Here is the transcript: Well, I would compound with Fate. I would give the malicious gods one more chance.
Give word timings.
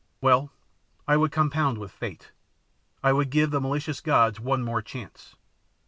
Well, 0.19 0.51
I 1.07 1.15
would 1.15 1.31
compound 1.31 1.77
with 1.77 1.91
Fate. 1.91 2.31
I 3.03 3.13
would 3.13 3.29
give 3.29 3.51
the 3.51 3.61
malicious 3.61 4.01
gods 4.01 4.39
one 4.39 4.63
more 4.63 4.81
chance. 4.81 5.35